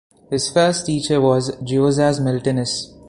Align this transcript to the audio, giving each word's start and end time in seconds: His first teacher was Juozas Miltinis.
His 0.31 0.49
first 0.51 0.87
teacher 0.87 1.21
was 1.21 1.51
Juozas 1.61 2.19
Miltinis. 2.19 2.97